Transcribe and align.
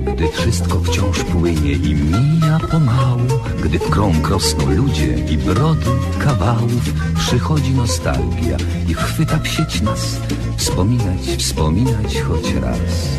Gdy 0.00 0.28
wszystko 0.28 0.80
wciąż 0.80 1.24
płynie 1.24 1.72
i 1.72 1.94
mija 1.94 2.58
pomału 2.70 3.40
Gdy 3.62 3.78
w 3.78 3.90
krąg 3.90 4.28
rosną 4.28 4.70
ludzie 4.70 5.18
i 5.30 5.38
brody 5.38 5.90
kawałów 6.18 7.14
Przychodzi 7.18 7.74
nostalgia 7.74 8.56
i 8.88 8.94
chwyta 8.94 9.38
w 9.38 9.48
sieć 9.48 9.80
nas 9.80 10.20
Wspominać, 10.56 11.20
wspominać 11.38 12.20
choć 12.20 12.54
raz 12.54 13.18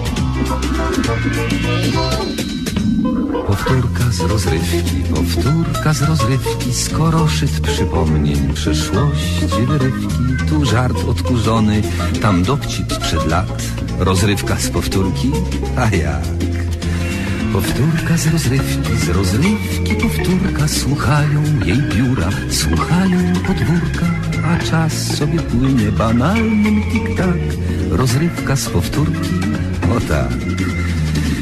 Powtórka 3.47 4.11
z 4.11 4.19
rozrywki, 4.21 5.03
powtórka 5.13 5.93
z 5.93 6.01
rozrywki, 6.01 6.73
skoro 6.73 7.27
szyt 7.27 7.59
przypomnień 7.59 8.53
przeszłości 8.53 9.45
wyrywki, 9.67 10.07
tu 10.49 10.65
żart 10.65 10.97
odkurzony, 11.07 11.81
tam 12.21 12.43
dowcip 12.43 12.93
sprzed 12.93 13.27
lat, 13.27 13.63
rozrywka 13.99 14.55
z 14.59 14.69
powtórki, 14.69 15.31
a 15.77 15.95
jak? 15.95 16.23
Powtórka 17.53 18.17
z 18.17 18.27
rozrywki, 18.27 18.97
z 18.97 19.09
rozrywki 19.09 19.95
powtórka, 19.95 20.67
słuchają 20.67 21.43
jej 21.65 21.77
biura, 21.77 22.29
słuchają 22.49 23.33
podwórka, 23.47 24.05
a 24.45 24.63
czas 24.63 24.93
sobie 25.17 25.39
płynie 25.39 25.91
banalnym 25.91 26.83
tik-tak, 26.91 27.39
rozrywka 27.89 28.55
z 28.55 28.69
powtórki, 28.69 29.35
o 29.97 29.99
tak. 29.99 30.31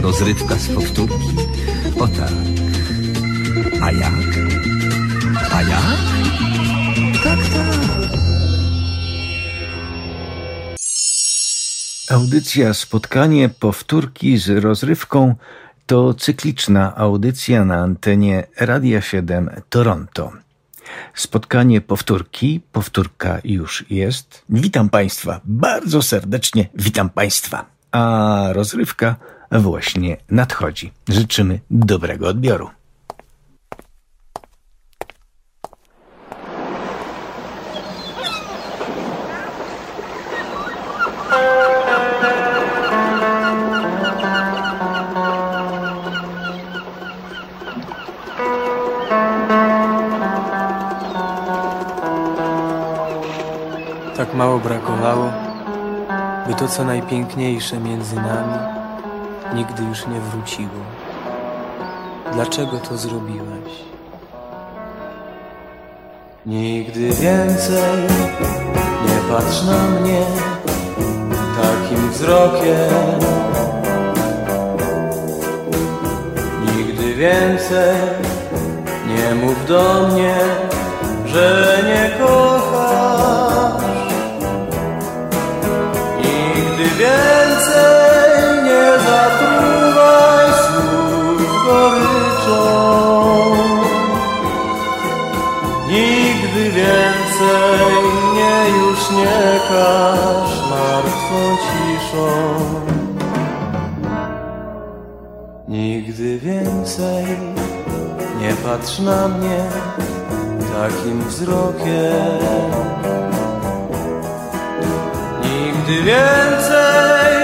Rozrywka 0.00 0.56
z 0.56 0.68
powtórki, 0.68 1.36
o 2.00 2.08
tak 2.08 2.32
A 3.82 3.90
jak? 3.92 4.12
A 5.52 5.62
jak? 5.62 5.98
Tak, 7.24 7.38
tak 7.38 7.82
Audycja 12.10 12.74
Spotkanie 12.74 13.48
Powtórki 13.48 14.38
z 14.38 14.48
rozrywką 14.48 15.34
to 15.86 16.14
cykliczna 16.14 16.96
audycja 16.96 17.64
na 17.64 17.76
antenie 17.76 18.46
Radia 18.60 19.00
7 19.00 19.50
Toronto. 19.68 20.32
Spotkanie 21.14 21.80
powtórki, 21.80 22.60
powtórka 22.72 23.38
już 23.44 23.84
jest. 23.90 24.44
Witam 24.48 24.88
Państwa, 24.88 25.40
bardzo 25.44 26.02
serdecznie 26.02 26.68
witam 26.74 27.10
Państwa. 27.10 27.66
A 27.92 28.48
rozrywka 28.52 29.16
właśnie 29.60 30.16
nadchodzi. 30.30 30.92
Życzymy 31.08 31.60
dobrego 31.70 32.28
odbioru. 32.28 32.70
Tak 54.16 54.34
mało 54.34 54.58
brakowało, 54.58 55.32
by 56.46 56.54
to 56.54 56.68
co 56.68 56.84
najpiękniejsze 56.84 57.80
między 57.80 58.16
nami 58.16 58.81
nigdy 59.54 59.82
już 59.82 60.06
nie 60.06 60.20
wróciło. 60.20 60.84
Dlaczego 62.32 62.78
to 62.78 62.96
zrobiłeś? 62.96 63.72
Nigdy 66.46 67.08
więcej 67.08 68.02
nie 69.06 69.34
patrz 69.34 69.62
na 69.62 70.00
mnie 70.00 70.22
takim 71.62 72.10
wzrokiem. 72.10 73.18
Nigdy 76.76 77.14
więcej 77.14 77.96
nie 79.06 79.34
mów 79.34 79.66
do 79.66 80.08
mnie, 80.12 80.34
że 81.26 81.78
nie 81.86 82.24
kochasz. 82.24 83.82
Nigdy 86.18 86.84
więcej 86.84 87.51
Nigdy 95.92 96.70
więcej 96.70 98.02
mnie 98.32 98.78
już 98.78 99.10
nie 99.10 99.60
każ 99.68 100.50
martwą 100.70 101.56
ciszą. 101.56 102.28
Nigdy 105.68 106.38
więcej 106.38 107.24
nie 108.40 108.52
patrz 108.64 108.98
na 108.98 109.28
mnie 109.28 109.64
takim 110.72 111.24
wzrokiem. 111.24 112.40
Nigdy 115.42 116.02
więcej 116.02 117.34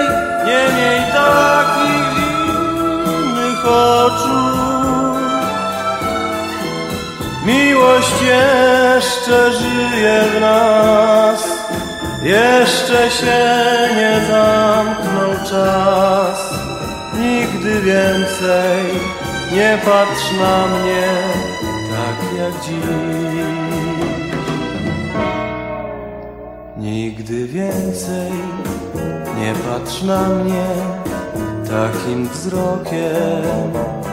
nie 0.45 0.63
miej 0.77 0.99
takich 1.13 2.09
zimnych 2.15 3.65
oczu. 3.65 4.48
Miłość 7.49 8.21
jeszcze 8.21 9.53
żyje 9.53 10.23
w 10.35 10.41
nas, 10.41 11.43
jeszcze 12.23 13.11
się 13.11 13.39
nie 13.95 14.21
zamknął 14.27 15.47
czas. 15.49 16.53
Nigdy 17.19 17.81
więcej 17.81 18.83
nie 19.53 19.77
patrz 19.85 20.31
na 20.39 20.67
mnie 20.67 21.07
tak 21.91 22.37
jak 22.37 22.63
dziś. 22.63 23.09
Nigdy 26.77 27.47
więcej 27.47 28.31
nie 29.37 29.53
patrz 29.53 30.01
na 30.03 30.29
mnie 30.29 30.67
takim 31.69 32.29
wzrokiem. 32.29 34.08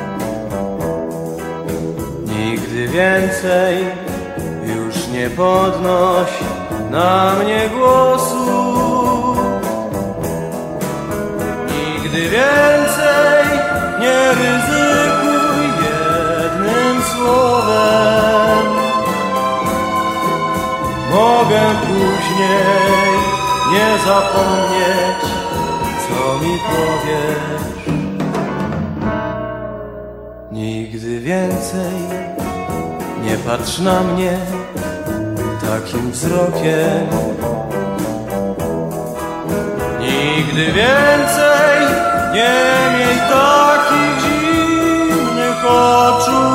Nigdy 2.77 2.93
więcej 2.93 3.85
już 4.77 5.09
nie 5.09 5.31
podnoś 5.31 6.29
na 6.91 7.35
mnie 7.35 7.69
głosu. 7.69 8.47
Nigdy 11.67 12.21
więcej 12.21 13.45
nie 14.01 14.29
ryzykuj 14.29 15.65
jednym 15.87 17.03
słowem. 17.03 18.67
Mogę 21.11 21.63
później 21.81 23.17
nie 23.73 23.99
zapomnieć, 24.07 25.21
co 26.09 26.45
mi 26.45 26.59
powiesz. 26.59 27.97
Nigdy 30.53 31.21
więcej 31.21 32.26
nie 33.27 33.37
patrz 33.37 33.79
na 33.79 34.01
mnie 34.01 34.39
takim 35.61 36.11
wzrokiem. 36.11 37.07
Nigdy 40.01 40.65
więcej 40.73 41.79
nie 42.35 42.57
miej 42.95 43.19
takich 43.31 44.23
dziwnych 44.23 45.67
oczu. 45.67 46.47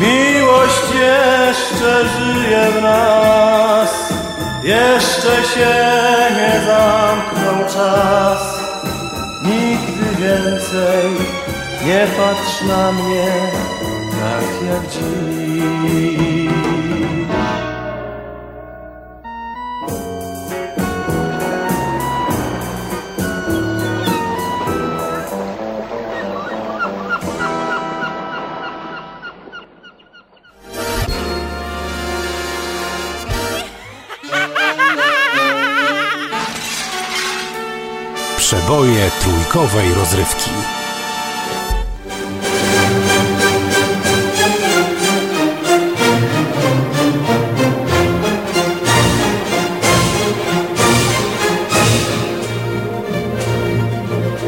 Miłość 0.00 0.86
jeszcze 0.94 2.08
żyje 2.08 2.66
w 2.78 2.82
nas 2.82 3.90
Jeszcze 4.64 5.44
się 5.54 5.74
nie 6.36 6.60
zamknął 6.66 7.68
czas. 7.74 8.58
Nigdy 9.42 10.22
więcej 10.22 11.43
nie 11.86 12.06
patrz 12.16 12.62
na 12.62 12.92
mnie 12.92 13.26
tak 14.20 14.66
jak 14.66 14.90
dziś. 14.90 16.24
Przeboje 38.36 39.10
trójkowej 39.20 39.94
rozrywki. 39.94 40.50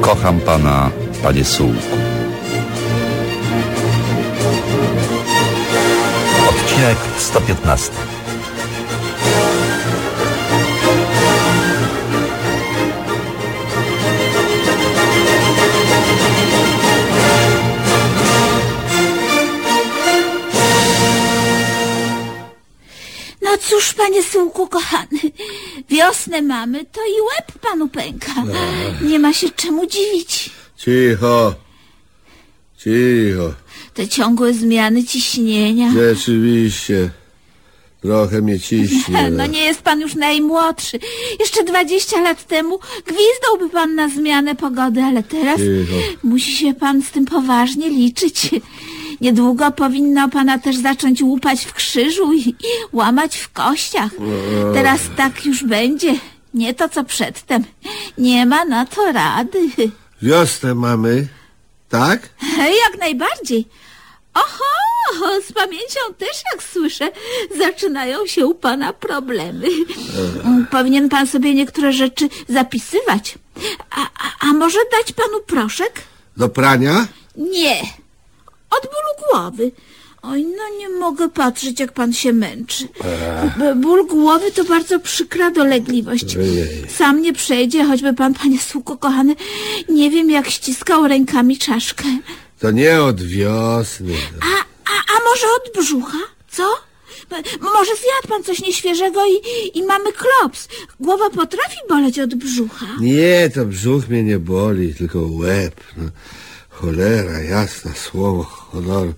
Kocham 0.06 0.40
pana, 0.40 0.90
panie 1.22 1.44
Sułku. 1.44 1.96
Odcinek 6.48 6.98
115. 7.18 7.92
cóż, 23.70 23.94
panie 23.94 24.22
Sułku 24.22 24.66
kochany, 24.66 25.18
wiosnę 25.88 26.42
mamy, 26.42 26.84
to 26.84 27.00
i 27.00 27.20
łeb 27.20 27.58
panu 27.60 27.88
pęka. 27.88 28.32
Nie 29.02 29.18
ma 29.18 29.32
się 29.32 29.50
czemu 29.50 29.86
dziwić. 29.86 30.50
Cicho. 30.76 31.54
Cicho. 32.78 33.54
Te 33.94 34.08
ciągłe 34.08 34.52
zmiany 34.54 35.04
ciśnienia. 35.04 35.92
Rzeczywiście. 35.92 37.10
Trochę 38.02 38.42
mnie 38.42 38.60
ciśnie. 38.60 39.30
No 39.38 39.46
nie 39.46 39.64
jest 39.64 39.82
pan 39.82 40.00
już 40.00 40.14
najmłodszy. 40.14 40.98
Jeszcze 41.40 41.64
dwadzieścia 41.64 42.20
lat 42.20 42.46
temu 42.46 42.78
gwizdałby 43.06 43.70
pan 43.72 43.94
na 43.94 44.08
zmianę 44.08 44.54
pogody, 44.54 45.02
ale 45.02 45.22
teraz 45.22 45.56
Cicho. 45.56 45.96
musi 46.22 46.56
się 46.56 46.74
pan 46.74 47.02
z 47.02 47.10
tym 47.10 47.24
poważnie 47.24 47.88
liczyć. 47.88 48.50
Niedługo 49.20 49.70
powinno 49.70 50.28
pana 50.28 50.58
też 50.58 50.76
zacząć 50.76 51.22
łupać 51.22 51.64
w 51.64 51.72
krzyżu 51.72 52.32
i, 52.32 52.48
i 52.48 52.54
łamać 52.92 53.36
w 53.36 53.52
kościach. 53.52 54.10
Teraz 54.74 55.00
tak 55.16 55.46
już 55.46 55.64
będzie. 55.64 56.14
Nie 56.54 56.74
to 56.74 56.88
co 56.88 57.04
przedtem. 57.04 57.64
Nie 58.18 58.46
ma 58.46 58.64
na 58.64 58.86
to 58.86 59.12
rady. 59.12 59.68
Wiosnę 60.22 60.74
mamy. 60.74 61.28
Tak? 61.88 62.28
Jak 62.58 63.00
najbardziej. 63.00 63.68
Oho, 64.34 65.40
z 65.48 65.52
pamięcią 65.52 66.00
też 66.18 66.42
jak 66.52 66.62
słyszę, 66.62 67.10
zaczynają 67.58 68.26
się 68.26 68.46
u 68.46 68.54
pana 68.54 68.92
problemy. 68.92 69.66
Powinien 70.70 71.08
pan 71.08 71.26
sobie 71.26 71.54
niektóre 71.54 71.92
rzeczy 71.92 72.28
zapisywać. 72.48 73.38
A, 73.90 74.02
a, 74.02 74.48
a 74.48 74.52
może 74.52 74.78
dać 74.92 75.12
panu 75.12 75.40
proszek? 75.46 76.02
Do 76.36 76.48
prania? 76.48 77.06
Nie. 77.36 77.82
Od 78.78 78.82
bólu 78.90 79.28
głowy. 79.30 79.70
Oj, 80.22 80.44
no 80.44 80.78
nie 80.78 80.88
mogę 80.88 81.28
patrzeć, 81.28 81.80
jak 81.80 81.92
pan 81.92 82.12
się 82.12 82.32
męczy. 82.32 82.88
Ból 83.76 84.06
głowy 84.06 84.52
to 84.52 84.64
bardzo 84.64 85.00
przykra 85.00 85.50
dolegliwość. 85.50 86.36
Sam 86.88 87.22
nie 87.22 87.32
przejdzie, 87.32 87.84
choćby 87.84 88.14
pan, 88.14 88.34
panie 88.34 88.60
słuko 88.60 88.96
kochany, 88.96 89.36
nie 89.88 90.10
wiem, 90.10 90.30
jak 90.30 90.50
ściskał 90.50 91.08
rękami 91.08 91.58
czaszkę. 91.58 92.04
To 92.58 92.70
nie 92.70 93.02
od 93.02 93.22
wiosny. 93.22 94.14
A, 94.40 94.60
a, 94.90 94.94
a 95.16 95.24
może 95.30 95.46
od 95.56 95.82
brzucha? 95.82 96.18
Co? 96.50 96.62
Może 97.60 97.90
zjadł 97.94 98.28
pan 98.28 98.42
coś 98.44 98.60
nieświeżego 98.60 99.20
i, 99.26 99.40
i 99.78 99.82
mamy 99.82 100.12
klops. 100.12 100.68
Głowa 101.00 101.30
potrafi 101.30 101.76
boleć 101.88 102.18
od 102.18 102.34
brzucha. 102.34 102.86
Nie, 103.00 103.50
to 103.54 103.64
brzuch 103.64 104.08
mnie 104.08 104.22
nie 104.22 104.38
boli, 104.38 104.94
tylko 104.94 105.18
łeb. 105.18 105.74
No, 105.96 106.04
cholera, 106.80 107.38
jasna, 107.40 107.94
słowo 107.94 108.42
honoru. 108.44 109.14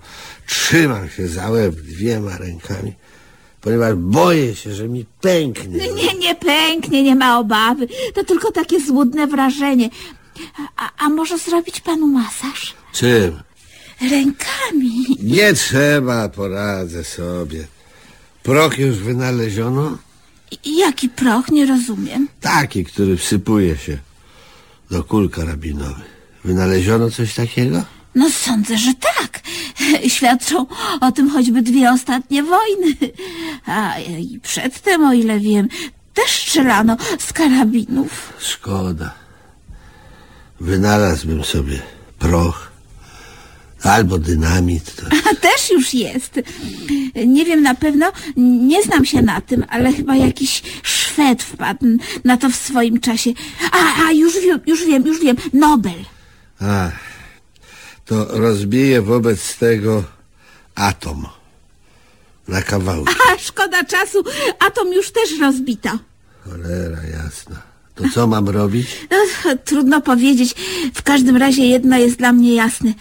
Trzymam 0.47 1.09
się 1.09 1.27
za 1.27 1.49
łeb 1.49 1.75
dwiema 1.75 2.37
rękami, 2.37 2.93
ponieważ 3.61 3.95
boję 3.95 4.55
się, 4.55 4.73
że 4.75 4.87
mi 4.87 5.05
pęknie. 5.21 5.87
Nie, 5.93 6.13
nie 6.19 6.35
pęknie, 6.35 7.03
nie 7.03 7.15
ma 7.15 7.39
obawy. 7.39 7.87
To 8.13 8.23
tylko 8.23 8.51
takie 8.51 8.79
złudne 8.79 9.27
wrażenie. 9.27 9.89
A, 10.77 10.89
a 10.97 11.09
może 11.09 11.37
zrobić 11.37 11.81
panu 11.81 12.07
masaż? 12.07 12.73
Czym? 12.93 13.39
Rękami. 14.01 15.05
Nie 15.23 15.53
trzeba, 15.53 16.29
poradzę 16.29 17.03
sobie. 17.03 17.67
Prok 18.43 18.77
już 18.77 18.95
wynaleziono? 18.97 19.97
I- 20.65 20.77
Jaki 20.77 21.09
proch, 21.09 21.49
nie 21.51 21.65
rozumiem. 21.65 22.27
Taki, 22.41 22.85
który 22.85 23.17
wsypuje 23.17 23.77
się 23.77 23.97
do 24.91 25.03
kul 25.03 25.29
karabinowych. 25.29 26.18
Wynaleziono 26.49 27.11
coś 27.11 27.33
takiego? 27.33 27.83
No 28.15 28.29
sądzę, 28.29 28.77
że 28.77 28.93
tak. 28.93 29.41
Świadczą 30.15 30.65
o 31.01 31.11
tym 31.11 31.29
choćby 31.29 31.61
dwie 31.61 31.91
ostatnie 31.91 32.43
wojny. 32.43 32.95
A 33.65 33.99
i 33.99 34.39
przedtem, 34.39 35.03
o 35.03 35.13
ile 35.13 35.39
wiem, 35.39 35.67
też 36.13 36.29
strzelano 36.29 36.97
z 37.19 37.33
karabinów. 37.33 38.33
Szkoda. 38.39 39.13
Wynalazłbym 40.59 41.43
sobie 41.43 41.81
proch 42.19 42.71
albo 43.83 44.19
dynamit. 44.19 44.95
To... 44.95 45.03
A 45.31 45.35
też 45.35 45.69
już 45.71 45.93
jest. 45.93 46.39
Nie 47.27 47.45
wiem 47.45 47.61
na 47.61 47.75
pewno, 47.75 48.11
nie 48.67 48.83
znam 48.83 49.05
się 49.05 49.21
na 49.21 49.41
tym, 49.41 49.65
ale 49.69 49.93
chyba 49.93 50.15
jakiś 50.15 50.63
Szwed 50.83 51.43
wpadł 51.43 51.85
na 52.23 52.37
to 52.37 52.49
w 52.49 52.55
swoim 52.55 52.99
czasie. 52.99 53.31
A, 53.71 54.07
a 54.07 54.11
już 54.11 54.33
wiem, 54.39 54.59
już 54.67 54.85
wiem, 54.85 55.07
już 55.07 55.21
wiem. 55.21 55.35
Nobel. 55.53 56.05
Ach, 56.61 56.99
to 58.05 58.25
rozbije 58.29 59.01
wobec 59.01 59.57
tego 59.57 60.03
atom 60.75 61.25
na 62.47 62.61
kawałki. 62.61 63.13
A 63.33 63.37
szkoda 63.37 63.83
czasu, 63.83 64.23
atom 64.59 64.93
już 64.93 65.11
też 65.11 65.39
rozbito. 65.39 65.89
Cholera 66.45 67.03
jasna. 67.03 67.61
To 67.95 68.03
co 68.13 68.27
mam 68.27 68.49
robić? 68.49 68.87
Ech, 69.09 69.45
trudno 69.65 70.01
powiedzieć. 70.01 70.55
W 70.93 71.03
każdym 71.03 71.37
razie 71.37 71.65
jedno 71.65 71.97
jest 71.97 72.17
dla 72.17 72.33
mnie 72.33 72.53
jasne. 72.55 72.93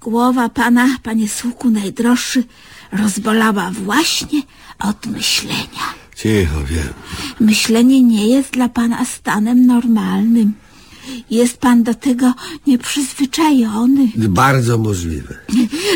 Głowa 0.00 0.48
pana, 0.48 0.96
panie 1.02 1.28
słuku 1.28 1.70
najdroższy, 1.70 2.44
rozbolała 2.92 3.70
właśnie 3.70 4.42
od 4.78 5.06
myślenia. 5.06 5.84
Cicho, 6.16 6.64
wiem. 6.64 6.92
Myślenie 7.40 8.02
nie 8.02 8.28
jest 8.28 8.50
dla 8.50 8.68
pana 8.68 9.04
stanem 9.04 9.66
normalnym. 9.66 10.54
Jest 11.30 11.58
pan 11.58 11.82
do 11.82 11.94
tego 11.94 12.34
nieprzyzwyczajony. 12.66 14.08
Bardzo 14.16 14.78
możliwe. 14.78 15.34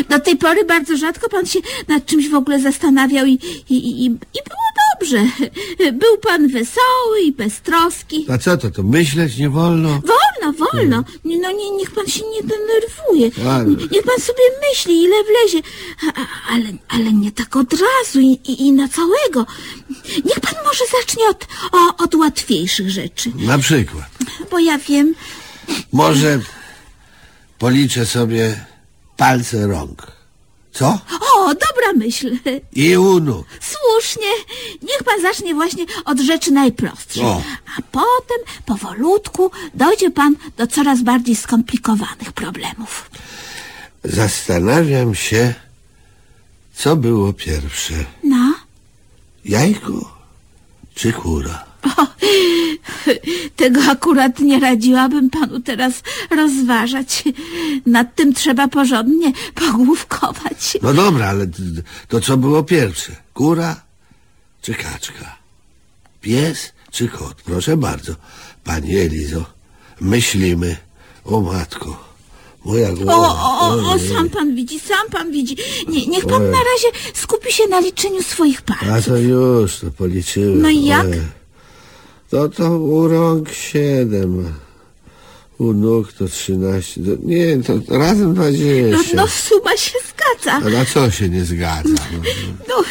Do 0.09 0.19
tej 0.19 0.35
pory 0.35 0.65
bardzo 0.65 0.97
rzadko 0.97 1.29
pan 1.29 1.45
się 1.45 1.59
nad 1.87 2.05
czymś 2.05 2.29
w 2.29 2.35
ogóle 2.35 2.59
zastanawiał 2.59 3.25
i, 3.25 3.33
i, 3.69 3.75
i, 3.75 4.05
i 4.05 4.39
było 4.47 4.58
dobrze. 4.99 5.25
Był 6.01 6.17
pan 6.17 6.47
wesoły 6.47 7.21
i 7.25 7.31
beztroski. 7.31 8.25
A 8.29 8.37
co 8.37 8.57
to, 8.57 8.71
to 8.71 8.83
myśleć 8.83 9.37
nie 9.37 9.49
wolno? 9.49 9.89
Wolno, 9.89 10.57
wolno. 10.73 11.03
No 11.25 11.51
nie, 11.51 11.71
niech 11.71 11.91
pan 11.91 12.07
się 12.07 12.21
nie 12.35 12.41
denerwuje. 12.43 13.51
Ale- 13.53 13.65
Niech 13.65 14.03
pan 14.03 14.19
sobie 14.19 14.43
myśli, 14.69 15.03
ile 15.03 15.15
wlezie. 15.23 15.59
A, 16.15 16.53
ale, 16.53 16.65
ale 16.87 17.13
nie 17.13 17.31
tak 17.31 17.55
od 17.55 17.73
razu 17.73 18.19
i, 18.19 18.39
i, 18.45 18.67
i 18.67 18.71
na 18.71 18.87
całego. 18.87 19.45
Niech 20.25 20.39
pan 20.39 20.53
może 20.65 20.83
zacznie 20.99 21.27
od, 21.29 21.47
o, 21.71 22.03
od 22.03 22.15
łatwiejszych 22.15 22.89
rzeczy. 22.89 23.31
Na 23.35 23.57
przykład. 23.57 24.05
Bo 24.51 24.59
ja 24.59 24.77
wiem, 24.77 25.13
Może 25.91 26.39
policzę 27.59 28.05
sobie 28.05 28.65
palce 29.17 29.67
rąk. 29.67 30.07
Co? 30.71 30.99
o, 31.35 31.47
dobra 31.47 31.93
myśl. 31.95 32.37
I 32.75 32.97
u 32.97 33.19
nóg. 33.19 33.45
Słusznie. 33.59 34.31
Niech 34.81 35.03
pan 35.05 35.21
zacznie 35.21 35.53
właśnie 35.55 35.85
od 36.05 36.19
rzeczy 36.19 36.51
najprostszych. 36.51 37.23
O. 37.23 37.41
A 37.77 37.81
potem, 37.91 38.37
powolutku, 38.65 39.51
dojdzie 39.73 40.11
pan 40.11 40.35
do 40.57 40.67
coraz 40.67 41.01
bardziej 41.01 41.35
skomplikowanych 41.35 42.31
problemów. 42.35 43.09
Zastanawiam 44.03 45.15
się, 45.15 45.53
co 46.73 46.95
było 46.95 47.33
pierwsze. 47.33 47.93
No, 48.23 48.53
Jajko 49.45 50.17
czy 50.95 51.13
kura? 51.13 51.68
Tego 53.55 53.81
akurat 53.91 54.39
nie 54.39 54.59
radziłabym 54.59 55.29
panu 55.29 55.59
teraz 55.59 55.93
rozważać. 56.31 57.23
Nad 57.85 58.15
tym 58.15 58.33
trzeba 58.33 58.67
porządnie 58.67 59.31
pogłówkować. 59.55 60.77
No 60.81 60.93
dobra, 60.93 61.27
ale 61.27 61.47
to 62.07 62.21
co 62.21 62.37
było 62.37 62.63
pierwsze? 62.63 63.11
Kura 63.33 63.81
czy 64.61 64.73
kaczka? 64.73 65.37
Pies 66.21 66.73
czy 66.91 67.07
kot? 67.07 67.41
Proszę 67.45 67.77
bardzo. 67.77 68.13
Pani 68.63 68.97
Elizo, 68.97 69.45
myślimy. 70.01 70.77
O 71.25 71.41
matko, 71.41 72.03
moja 72.65 72.91
głowa. 72.93 73.13
O, 73.15 73.59
o, 73.59 73.69
o, 73.69 73.93
o, 73.93 73.99
sam 73.99 74.29
pan 74.29 74.55
widzi, 74.55 74.79
sam 74.79 75.09
pan 75.11 75.31
widzi. 75.31 75.57
Nie, 75.87 76.07
niech 76.07 76.25
pan 76.25 76.43
na 76.43 76.57
razie 76.57 77.11
skupi 77.13 77.53
się 77.53 77.63
na 77.67 77.79
liczeniu 77.79 78.23
swoich 78.23 78.61
A 78.67 78.73
palców. 78.73 79.05
to 79.05 79.17
już, 79.17 79.75
to 79.79 79.91
policzyłem. 79.91 80.61
No 80.61 80.69
i 80.69 80.85
jak? 80.85 81.05
Ojej. 81.05 81.38
To 82.29 82.49
to 82.49 82.77
u 82.79 83.07
rąk 83.07 83.49
siedem. 83.53 84.53
U 85.59 85.73
nóg 85.73 86.13
to 86.13 86.27
trzynaście. 86.27 87.01
Nie, 87.23 87.57
to 87.63 87.97
razem 87.97 88.27
No, 88.27 88.33
dwadzieścia. 88.33 89.15
no 89.15 89.27
suma 89.27 89.77
się 89.77 89.97
zgadza. 90.09 90.67
A 90.67 90.69
na 90.69 90.85
co 90.85 91.11
się 91.11 91.29
nie 91.29 91.45
zgadza? 91.45 91.89
No, 91.89 92.19
No, 92.69 92.83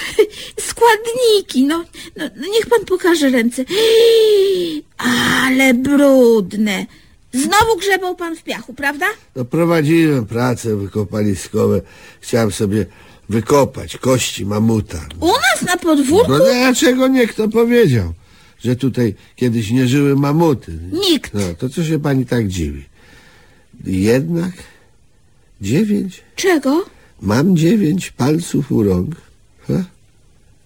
składniki, 0.61 1.67
no, 1.67 1.85
no, 2.17 2.25
no 2.37 2.47
niech 2.53 2.67
pan 2.67 2.85
pokaże 2.85 3.31
ręce. 3.31 3.65
Ale 5.45 5.75
brudne. 5.75 6.87
Znowu 7.33 7.77
grzebał 7.79 8.17
pan 8.17 8.37
w 8.37 8.43
piachu, 8.43 8.75
prawda? 8.75 9.07
no 9.37 9.45
prowadziłem 9.45 10.27
prace 10.27 10.77
wykopaliskowe. 10.77 11.81
Chciałem 12.21 12.53
sobie 12.53 12.87
wykopać 13.29 13.97
kości 13.97 14.47
mamuta. 14.47 14.99
U 15.21 15.27
nas 15.27 15.63
na 15.67 15.77
podwórku 15.77 16.33
No 16.33 16.39
dlaczego 16.39 17.09
nie 17.09 17.27
kto 17.27 17.49
powiedział, 17.49 18.13
że 18.65 18.77
tutaj 18.77 19.15
kiedyś 19.37 19.71
nie 19.71 19.89
żyły 19.89 20.17
mamuty? 20.17 20.79
nikt. 20.93 21.35
No, 21.35 21.41
to 21.59 21.69
co 21.69 21.85
się 21.85 21.99
pani 21.99 22.27
tak 22.27 22.49
dziwi? 22.49 22.85
Jednak 23.85 24.53
dziewięć. 25.61 26.23
Czego? 26.37 26.85
Mam 27.23 27.57
dziewięć 27.57 28.11
palców 28.11 28.73
u 28.73 28.83
rąk 28.83 29.15
ha? 29.69 29.85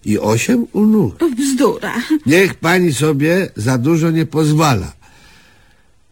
i 0.05 0.19
osiem 0.19 0.67
u 0.73 0.85
nóg. 0.85 1.19
Bzdura. 1.37 1.93
Niech 2.25 2.55
pani 2.55 2.93
sobie 2.93 3.49
za 3.55 3.77
dużo 3.77 4.11
nie 4.11 4.25
pozwala. 4.25 4.93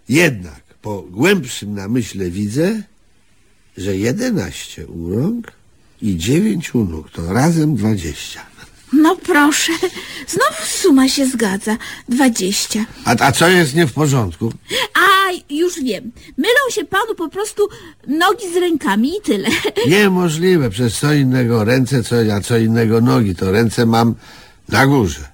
Jednak 0.09 0.61
po 0.81 1.01
głębszym 1.01 1.73
namyśle 1.75 2.29
widzę, 2.29 2.83
że 3.77 3.97
jedenaście 3.97 4.87
u 4.87 5.15
rąk 5.15 5.51
i 6.01 6.17
dziewięć 6.17 6.75
u 6.75 6.85
nóg 6.85 7.09
to 7.09 7.33
razem 7.33 7.75
dwadzieścia. 7.75 8.50
No 8.93 9.15
proszę, 9.15 9.73
znowu 10.27 10.65
suma 10.65 11.09
się 11.09 11.25
zgadza. 11.25 11.77
Dwadzieścia. 12.09 12.85
A, 13.05 13.15
a 13.19 13.31
co 13.31 13.47
jest 13.47 13.75
nie 13.75 13.87
w 13.87 13.93
porządku? 13.93 14.53
A, 14.93 15.31
już 15.49 15.83
wiem. 15.83 16.11
Mylą 16.37 16.69
się 16.69 16.85
panu 16.85 17.15
po 17.15 17.29
prostu 17.29 17.69
nogi 18.07 18.53
z 18.53 18.57
rękami 18.57 19.17
i 19.17 19.21
tyle. 19.21 19.49
Niemożliwe, 19.87 20.69
przez 20.69 20.99
co 20.99 21.13
innego 21.13 21.63
ręce, 21.63 22.03
co, 22.03 22.15
a 22.35 22.41
co 22.41 22.57
innego 22.57 23.01
nogi. 23.01 23.35
To 23.35 23.51
ręce 23.51 23.85
mam 23.85 24.15
na 24.69 24.87
górze, 24.87 25.29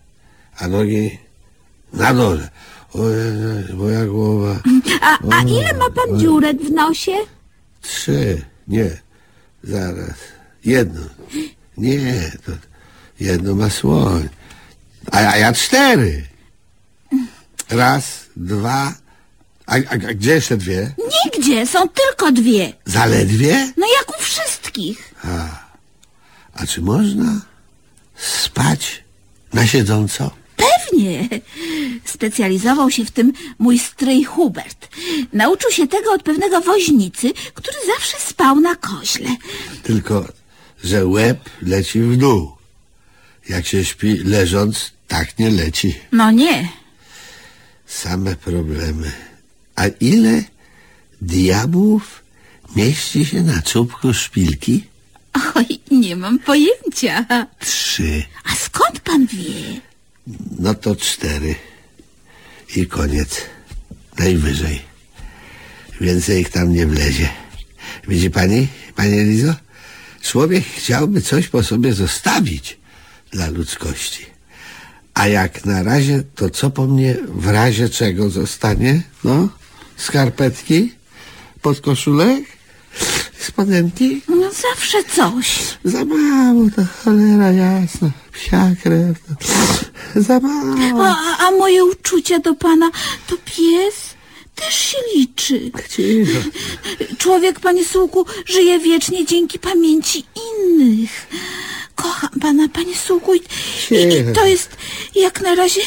a 0.58 0.68
nogi 0.68 1.18
na 1.94 2.14
dole. 2.14 2.50
Ojej, 2.94 3.74
moja 3.74 4.06
głowa. 4.06 4.60
A, 5.02 5.18
a 5.32 5.42
ile 5.42 5.74
ma 5.74 5.90
pan 5.90 6.20
dziurek 6.20 6.58
w 6.62 6.72
nosie? 6.72 7.16
Trzy. 7.82 8.42
Nie. 8.68 8.98
Zaraz. 9.64 10.18
Jedno. 10.66 11.02
Nie, 11.78 12.32
to 12.46 12.52
jedno 13.20 13.56
ma 13.56 13.70
słoń. 13.70 14.30
A, 15.12 15.18
a 15.18 15.38
ja 15.38 15.54
cztery. 15.54 16.24
Raz, 17.70 18.26
dwa. 18.36 18.94
A, 19.66 19.76
a, 19.76 19.92
a 19.92 19.98
gdzie 19.98 20.32
jeszcze 20.32 20.58
dwie? 20.58 20.92
Nigdzie, 21.26 21.68
są 21.68 21.80
tylko 21.90 22.32
dwie. 22.32 22.74
Zaledwie? 22.86 23.74
No 23.78 23.88
jak 24.00 24.20
u 24.20 24.24
wszystkich. 24.24 25.14
A 26.54 26.66
czy 26.66 26.82
można 26.82 27.42
spać 28.16 29.04
na 29.54 29.68
siedząco? 29.68 30.32
Pewnie. 30.56 31.30
Specjalizował 32.06 32.92
się 32.92 33.06
w 33.06 33.12
tym 33.12 33.34
mój 33.60 33.80
stryj 33.80 34.24
Hubert. 34.24 34.88
Nauczył 35.34 35.72
się 35.72 35.88
tego 35.88 36.12
od 36.12 36.24
pewnego 36.24 36.62
woźnicy, 36.62 37.34
który 37.54 37.78
zawsze 37.96 38.18
spał 38.20 38.60
na 38.60 38.76
koźle. 38.76 39.30
Tylko, 39.84 40.26
że 40.84 41.06
łeb 41.06 41.40
leci 41.62 42.02
w 42.02 42.18
dół. 42.18 42.57
Jak 43.50 43.68
się 43.68 43.86
śpi 43.86 44.18
leżąc, 44.18 44.92
tak 45.08 45.40
nie 45.40 45.50
leci. 45.50 45.96
No 46.12 46.32
nie. 46.32 46.70
Same 47.86 48.36
problemy. 48.36 49.12
A 49.76 49.88
ile 49.88 50.44
diabłów 51.22 52.24
mieści 52.76 53.26
się 53.26 53.44
na 53.44 53.62
czubku 53.62 54.14
szpilki? 54.14 54.84
Oj, 55.56 55.80
nie 55.92 56.16
mam 56.16 56.40
pojęcia. 56.40 57.26
Trzy. 57.60 58.24
A 58.44 58.56
skąd 58.56 59.00
pan 59.00 59.26
wie? 59.28 59.82
No 60.60 60.74
to 60.74 60.96
cztery. 60.96 61.56
I 62.76 62.88
koniec. 62.88 63.42
Najwyżej. 64.20 64.82
Więcej 66.02 66.42
ich 66.42 66.50
tam 66.50 66.74
nie 66.74 66.88
wlezie. 66.88 67.30
Widzi 68.08 68.30
pani, 68.32 68.68
pani 68.96 69.20
Elizo? 69.20 69.54
Człowiek 70.22 70.66
chciałby 70.66 71.22
coś 71.22 71.48
po 71.48 71.64
sobie 71.64 71.94
zostawić 71.94 72.78
dla 73.32 73.50
ludzkości. 73.50 74.26
A 75.14 75.28
jak 75.28 75.66
na 75.66 75.84
razie, 75.84 76.24
to 76.36 76.50
co 76.50 76.70
po 76.70 76.86
mnie 76.86 77.16
w 77.28 77.48
razie 77.48 77.90
czego 77.90 78.30
zostanie? 78.30 79.02
No? 79.24 79.50
Skarpetki? 79.98 80.92
Podkoszulek? 81.62 82.44
Spodenki? 83.40 84.22
No 84.28 84.52
zawsze 84.52 85.04
coś. 85.04 85.78
Za 85.84 86.06
mało, 86.06 86.70
to 86.76 86.82
cholera 87.04 87.52
jasna. 87.52 88.12
Psia 88.32 88.72
krew. 88.84 89.20
To... 89.40 90.22
Za 90.22 90.40
mało. 90.40 91.06
A, 91.06 91.38
a 91.38 91.52
moje 91.52 91.86
uczucia 91.86 92.40
do 92.40 92.56
pana 92.56 92.90
to 93.28 93.36
pies 93.46 94.18
też 94.56 94.76
się 94.76 94.98
liczy. 95.16 95.72
Cicho. 95.90 96.40
Człowiek, 97.18 97.60
panie 97.60 97.86
Sułku, 97.86 98.26
żyje 98.46 98.80
wiecznie 98.80 99.26
dzięki 99.26 99.60
pamięci 99.60 100.26
innych. 100.50 101.28
Kocham 101.98 102.40
pana, 102.42 102.70
panie 102.70 102.96
Sułku, 102.96 103.36
i, 103.36 103.42
i, 103.92 104.34
to 104.34 104.46
jest 104.46 104.70
jak 105.16 105.42
na 105.42 105.56
razie 105.56 105.82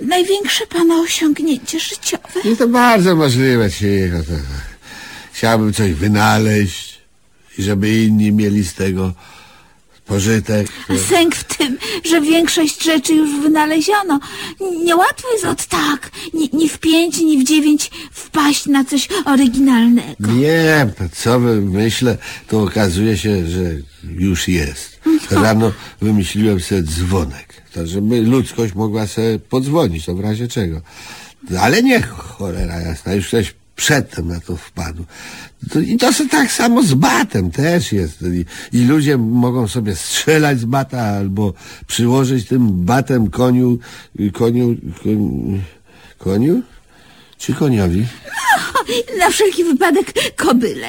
największe 0.00 0.66
pana 0.66 0.94
osiągnięcie 1.00 1.80
życiowe. 1.80 2.40
Nie 2.44 2.56
to 2.56 2.68
bardzo 2.68 3.16
możliwe, 3.16 3.70
cicho. 3.70 4.18
To... 4.26 4.32
Chciałbym 5.32 5.72
coś 5.72 5.92
wynaleźć 5.92 7.00
i 7.58 7.62
żeby 7.62 8.04
inni 8.04 8.32
mieli 8.32 8.64
z 8.64 8.74
tego 8.74 9.12
pożytek. 10.06 10.66
Sęk 11.08 11.34
w 11.34 11.56
tym, 11.56 11.78
że 12.04 12.20
większość 12.20 12.84
rzeczy 12.84 13.14
już 13.14 13.40
wynaleziono. 13.40 14.20
Niełatwo 14.84 15.32
jest 15.32 15.44
od 15.44 15.66
tak, 15.66 16.10
ni, 16.34 16.50
ni 16.52 16.68
w 16.68 16.78
pięć, 16.78 17.18
ni 17.18 17.38
w 17.38 17.48
dziewięć 17.48 17.90
wpaść 18.12 18.66
na 18.66 18.84
coś 18.84 19.08
oryginalnego. 19.24 20.32
Nie, 20.32 20.86
co 21.12 21.38
myślę, 21.62 22.18
to 22.48 22.62
okazuje 22.62 23.18
się, 23.18 23.46
że 23.46 23.60
już 24.04 24.48
jest. 24.48 25.00
Rano 25.30 25.72
wymyśliłem 26.00 26.60
sobie 26.60 26.82
dzwonek, 26.82 27.62
to 27.72 27.86
żeby 27.86 28.20
ludzkość 28.20 28.74
mogła 28.74 29.06
sobie 29.06 29.38
podzwonić, 29.38 30.04
to 30.04 30.14
w 30.14 30.20
razie 30.20 30.48
czego. 30.48 30.80
Ale 31.60 31.82
nie, 31.82 32.02
cholera 32.02 32.80
jasna, 32.80 33.14
już 33.14 33.28
ktoś 33.28 33.54
przedtem 33.76 34.28
na 34.28 34.40
to 34.40 34.56
wpadł. 34.56 35.04
To, 35.70 35.80
I 35.80 35.96
to 35.96 36.10
tak 36.30 36.52
samo 36.52 36.82
z 36.82 36.94
batem 36.94 37.50
też 37.50 37.92
jest. 37.92 38.22
I, 38.22 38.44
I 38.78 38.84
ludzie 38.84 39.18
mogą 39.18 39.68
sobie 39.68 39.96
strzelać 39.96 40.60
z 40.60 40.64
bata 40.64 41.00
albo 41.00 41.54
przyłożyć 41.86 42.48
tym 42.48 42.84
batem 42.84 43.30
koniu, 43.30 43.78
koniu, 44.32 44.76
koniu, 45.02 45.60
koniu? 46.18 46.62
Czy 47.38 47.54
koniowi? 47.54 48.06
Na 49.20 49.30
wszelki 49.30 49.64
wypadek 49.64 50.12
kobyle. 50.36 50.88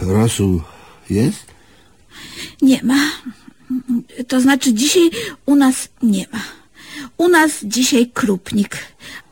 Rosół 0.00 0.62
jest? 1.10 1.46
Nie 2.62 2.82
ma. 2.82 3.10
To 4.28 4.40
znaczy 4.40 4.74
dzisiaj 4.74 5.10
u 5.46 5.54
nas 5.54 5.88
nie 6.02 6.26
ma. 6.32 6.40
U 7.16 7.28
nas 7.28 7.50
dzisiaj 7.62 8.10
krupnik, 8.14 8.78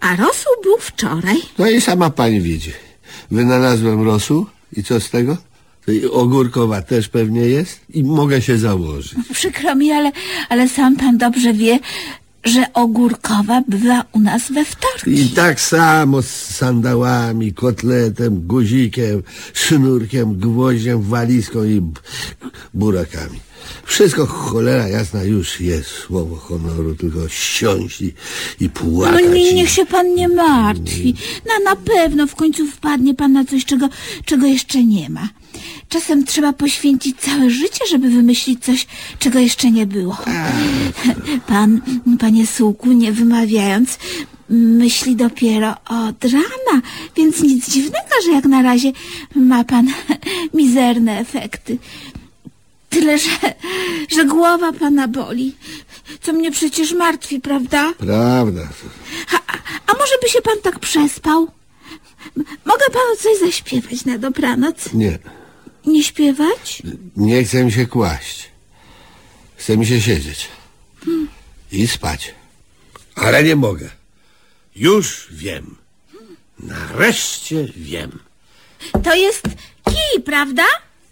a 0.01 0.17
rosół 0.17 0.53
był 0.63 0.79
wczoraj. 0.81 1.37
No 1.59 1.71
i 1.71 1.81
sama 1.81 2.11
pani 2.11 2.41
widzi. 2.41 2.73
Wynalazłem 3.31 4.03
rosół 4.03 4.47
i 4.77 4.83
co 4.83 5.01
z 5.01 5.11
tego? 5.11 5.37
I 5.89 6.07
ogórkowa 6.07 6.83
też 6.83 7.09
pewnie 7.09 7.41
jest 7.41 7.81
i 7.91 8.05
mogę 8.05 8.43
się 8.43 8.59
założyć. 8.59 9.15
Przykro 9.33 9.75
mi, 9.75 9.93
ale, 9.93 10.13
ale 10.49 10.69
sam 10.69 10.97
pan 10.97 11.19
dobrze 11.19 11.53
wie, 11.53 11.79
że 12.45 12.73
ogórkowa 12.73 13.63
bywa 13.69 14.05
u 14.13 14.21
nas 14.21 14.53
we 14.53 14.65
wtorki. 14.65 15.21
I 15.21 15.29
tak 15.29 15.61
samo 15.61 16.23
z 16.23 16.31
sandałami, 16.31 17.53
kotletem, 17.53 18.47
guzikiem, 18.47 19.23
sznurkiem, 19.55 20.39
gwoździem, 20.39 21.03
walizką 21.03 21.65
i 21.65 21.83
burakami. 22.75 23.46
Wszystko 23.85 24.27
cholera 24.27 24.89
jasna 24.89 25.23
już 25.23 25.61
jest 25.61 25.89
słowo 25.91 26.37
honoru, 26.37 26.95
tylko 26.95 27.29
ściąć 27.29 28.01
i, 28.01 28.15
i 28.61 28.71
płakać. 28.71 29.25
No 29.25 29.33
nie, 29.35 29.55
niech 29.55 29.71
się 29.71 29.87
pan 29.87 30.15
nie 30.15 30.29
martwi. 30.29 31.15
No 31.47 31.71
na 31.71 31.77
pewno 31.77 32.27
w 32.27 32.35
końcu 32.35 32.67
wpadnie 32.67 33.15
pan 33.15 33.33
na 33.33 33.45
coś, 33.45 33.65
czego, 33.65 33.89
czego 34.25 34.47
jeszcze 34.47 34.85
nie 34.85 35.11
ma. 35.11 35.29
Czasem 35.89 36.25
trzeba 36.25 36.53
poświęcić 36.53 37.17
całe 37.21 37.51
życie, 37.51 37.85
żeby 37.91 38.11
wymyślić 38.11 38.65
coś, 38.65 38.87
czego 39.19 39.39
jeszcze 39.39 39.71
nie 39.71 39.87
było. 39.87 40.17
Pan, 41.47 41.81
panie 42.19 42.47
Sułku, 42.47 42.93
nie 42.93 43.13
wymawiając, 43.13 43.99
myśli 44.49 45.17
dopiero 45.17 45.71
od 45.71 46.25
rana, 46.25 46.83
więc 47.17 47.41
nic 47.43 47.71
dziwnego, 47.71 48.15
że 48.25 48.33
jak 48.33 48.45
na 48.45 48.63
razie 48.63 48.93
ma 49.35 49.65
pan 49.65 49.87
mizerne 50.55 51.19
efekty. 51.19 51.79
Tyle, 52.97 53.19
że, 53.19 53.31
że 54.09 54.25
głowa 54.25 54.73
pana 54.73 55.09
boli, 55.09 55.55
co 56.23 56.33
mnie 56.33 56.51
przecież 56.53 56.93
martwi, 56.93 57.41
prawda? 57.41 57.93
Prawda. 57.99 58.69
A, 59.33 59.37
a 59.87 59.93
może 59.99 60.15
by 60.23 60.29
się 60.29 60.41
pan 60.43 60.59
tak 60.63 60.79
przespał? 60.79 61.49
Mogę 62.65 62.85
panu 62.93 63.17
coś 63.23 63.39
zaśpiewać 63.41 64.05
na 64.05 64.19
dobranoc? 64.19 64.93
Nie, 64.93 65.19
Nie 65.87 66.05
śpiewać? 66.05 66.83
nie 67.17 67.45
chce 67.45 67.65
mi 67.65 67.73
się 67.73 67.87
kłaść. 67.87 68.51
Chce 69.57 69.77
mi 69.77 69.87
się 69.87 70.01
siedzieć. 70.01 70.49
I 71.73 71.87
spać. 71.89 72.35
Ale 73.15 73.45
nie 73.45 73.57
mogę. 73.57 73.91
Już 74.77 75.29
wiem. 75.31 75.77
Nareszcie 76.59 77.69
wiem. 77.77 78.19
To 79.05 79.15
jest 79.15 79.43
kij, 79.85 80.23
prawda? 80.25 80.65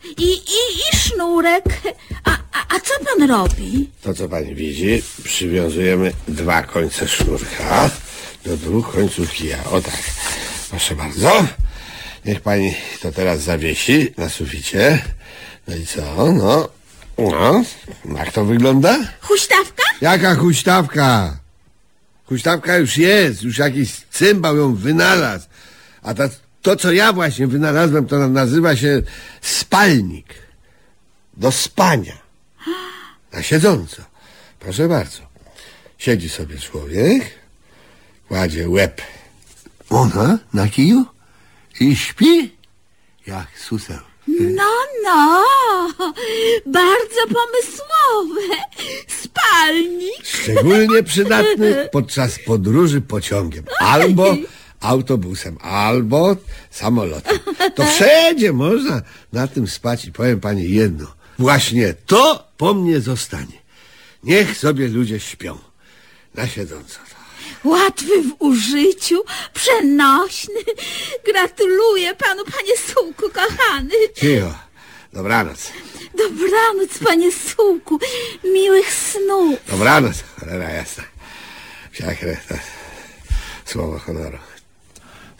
I, 0.04 0.32
i, 0.32 0.60
i 0.92 0.96
sznurek. 0.96 1.64
A, 2.24 2.30
a, 2.30 2.76
a 2.76 2.80
co 2.80 2.94
pan 3.04 3.28
robi? 3.28 3.90
To, 4.02 4.14
co 4.14 4.28
pani 4.28 4.54
widzi, 4.54 5.02
przywiązujemy 5.24 6.12
dwa 6.28 6.62
końce 6.62 7.08
sznurka 7.08 7.90
do 8.44 8.56
dwóch 8.56 8.92
końców 8.92 9.30
kija. 9.32 9.64
O 9.64 9.80
tak. 9.80 10.02
Proszę 10.70 10.94
bardzo. 10.94 11.46
Niech 12.24 12.40
pani 12.40 12.74
to 13.02 13.12
teraz 13.12 13.40
zawiesi 13.40 14.14
na 14.18 14.28
suficie. 14.28 15.02
No 15.68 15.76
i 15.76 15.86
co? 15.86 16.32
No. 16.32 16.68
No. 17.18 17.62
Jak 18.16 18.32
to 18.32 18.44
wygląda? 18.44 18.98
Huśtawka? 19.20 19.82
Jaka 20.00 20.34
huśtawka? 20.34 21.38
Huśtawka 22.26 22.76
już 22.76 22.96
jest. 22.96 23.42
Już 23.42 23.58
jakiś 23.58 23.90
cymbał 24.10 24.56
ją 24.56 24.74
wynalazł. 24.74 25.46
A 26.02 26.14
ta, 26.14 26.28
to, 26.64 26.76
co 26.76 26.92
ja 26.92 27.12
właśnie 27.12 27.46
wynalazłem, 27.46 28.06
to 28.06 28.28
nazywa 28.28 28.76
się 28.76 29.02
spalnik. 29.40 30.26
Do 31.36 31.52
spania. 31.52 32.18
Na 33.32 33.42
siedząco. 33.42 34.02
Proszę 34.60 34.88
bardzo. 34.88 35.18
Siedzi 35.98 36.28
sobie 36.28 36.58
człowiek, 36.58 37.24
kładzie 38.28 38.68
łeb 38.68 39.02
ona 39.90 40.38
na 40.54 40.68
kiju 40.68 41.04
i 41.80 41.96
śpi 41.96 42.56
jak 43.26 43.46
suseł. 43.58 43.98
No, 44.28 44.72
no. 45.04 45.44
Bardzo 46.66 47.20
pomysłowe. 47.26 48.56
Spalnik. 49.08 50.26
Szczególnie 50.26 51.02
przydatny 51.02 51.88
podczas 51.92 52.38
podróży 52.46 53.00
pociągiem 53.00 53.64
albo 53.78 54.36
autobusem, 54.84 55.58
albo 55.60 56.36
samolotem. 56.70 57.38
To 57.74 57.86
wszędzie 57.94 58.52
można 58.52 59.02
na 59.32 59.46
tym 59.46 59.68
spać 59.68 60.04
i 60.04 60.12
powiem 60.12 60.40
pani 60.40 60.70
jedno. 60.70 61.06
Właśnie 61.38 61.94
to 62.06 62.48
po 62.56 62.74
mnie 62.74 63.00
zostanie. 63.00 63.64
Niech 64.22 64.58
sobie 64.58 64.88
ludzie 64.88 65.20
śpią. 65.20 65.58
Na 66.34 66.48
siedząco. 66.48 66.98
Łatwy 67.64 68.22
w 68.22 68.42
użyciu, 68.42 69.24
przenośny. 69.54 70.60
Gratuluję 71.26 72.14
panu, 72.14 72.44
panie 72.44 72.76
Sułku, 72.94 73.30
kochany. 73.30 73.94
Cicho. 74.14 74.54
Dobranoc. 75.12 75.72
Dobranoc, 76.18 76.98
panie 77.04 77.32
Sułku. 77.32 77.98
Miłych 78.44 78.92
snów. 78.92 79.58
Dobranoc. 79.68 80.16
Cholera 80.40 80.70
jasna. 80.70 81.04
Wszakre 81.92 82.36
to 82.48 82.54
słowo 83.64 83.98
honoru. 83.98 84.38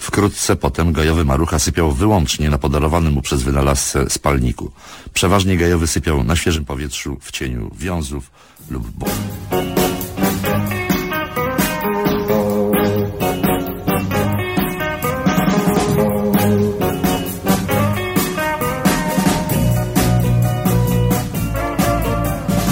Wkrótce 0.05 0.57
potem 0.57 0.93
gajowy 0.93 1.25
marucha 1.25 1.59
sypiał 1.59 1.93
wyłącznie 1.93 2.51
na 2.51 2.59
podarowanym 2.59 3.12
mu 3.12 3.23
przez 3.23 3.43
wynalazcę 3.43 4.11
spalniku. 4.11 4.71
Przeważnie 5.14 5.57
gajowy 5.57 5.87
sypiał 5.87 6.25
na 6.25 6.37
świeżym 6.37 6.64
powietrzu, 6.64 7.17
w 7.21 7.31
cieniu 7.31 7.71
wiązów 7.79 8.31
lub. 8.71 8.87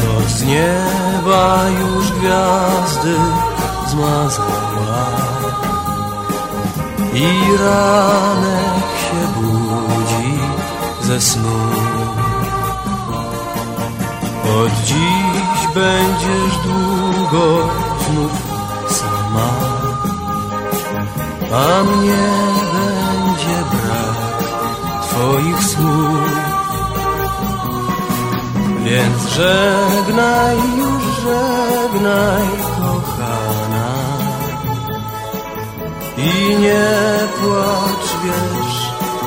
Noc 0.05 0.29
z 0.29 0.45
nieba 0.45 1.64
już 1.81 2.12
gwiazdy 2.12 3.14
zmazała 3.88 5.32
I 7.14 7.57
ranek 7.59 8.85
się 9.03 9.40
budzi 9.40 10.38
ze 11.03 11.20
snu. 11.20 11.59
Od 14.44 14.72
dziś 14.85 15.66
będziesz 15.75 16.57
długo 16.64 17.68
znów 18.07 18.33
sama. 18.88 19.48
A 21.53 21.85
mnie 21.85 22.29
będzie 22.72 23.59
brak 23.70 24.42
twoich 25.03 25.64
słów. 25.64 26.53
Więc 28.85 29.29
żegnaj 29.29 30.57
już, 30.57 31.03
żegnaj 31.25 32.72
I 36.25 36.57
nie 36.57 37.29
płacz, 37.39 38.09
wiesz, 38.25 38.77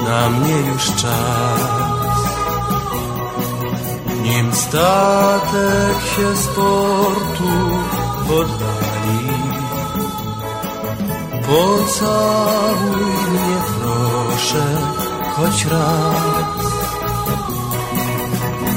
na 0.07 0.29
mnie 0.29 0.57
już 0.57 0.85
czas. 0.87 1.85
Nim 4.23 4.53
statek 4.53 5.97
się 6.15 6.35
z 6.35 6.47
portu 6.47 7.53
oddali 8.29 9.45
Pocałuj 11.47 13.05
mnie 13.31 13.57
proszę, 13.79 14.65
choć 15.35 15.65
raz. 15.65 16.65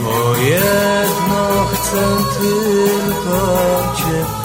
O 0.09 0.37
jedno 0.37 1.65
chcę 1.73 2.07
tylko 2.41 3.59
Cię 3.97 4.38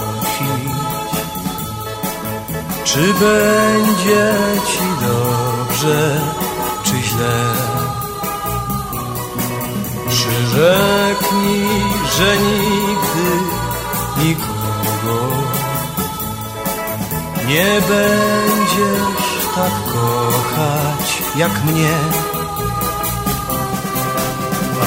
czy 2.93 3.13
będzie 3.13 4.33
Ci 4.67 4.79
dobrze, 5.01 6.21
czy 6.83 6.91
źle. 6.91 7.43
Przyrzeknij, 10.09 11.83
że 12.17 12.37
nigdy 12.37 13.29
nikogo 14.17 15.19
nie 17.47 17.81
będziesz 17.89 19.27
tak 19.55 19.93
kochać 19.93 21.21
jak 21.35 21.63
mnie. 21.65 21.97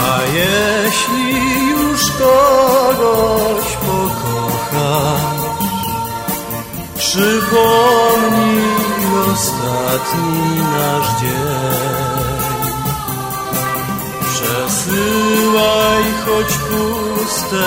A 0.08 0.18
jeśli 0.22 1.70
już 1.70 2.10
kogoś 2.10 3.66
pokochasz, 3.76 5.45
przypomnij 7.16 8.60
ostatni 9.32 10.60
nasz 10.72 11.20
dzień. 11.20 12.36
Przesyłaj 14.20 16.04
choć 16.26 16.50
puste 16.68 17.66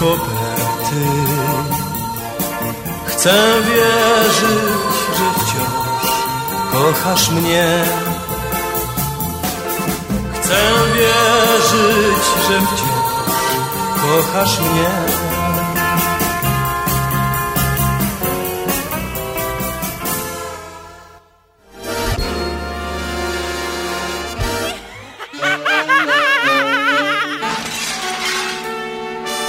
koperty. 0.00 1.06
Chcę 3.06 3.36
wierzyć, 3.62 4.94
że 5.18 5.26
wciąż 5.34 6.12
kochasz 6.72 7.30
mnie. 7.30 7.84
Chcę 10.32 10.60
wierzyć, 10.94 12.24
że 12.48 12.60
wciąż 12.60 13.42
kochasz 14.02 14.60
mnie. 14.60 15.27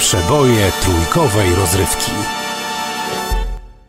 Przeboje 0.09 0.71
trójkowej 0.81 1.55
rozrywki. 1.55 2.11